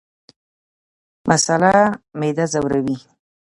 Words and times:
مساله 1.29 1.75
معده 2.19 2.45
ځوروي 2.51 2.97